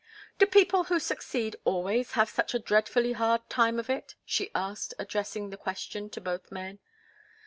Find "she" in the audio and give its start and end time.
4.25-4.49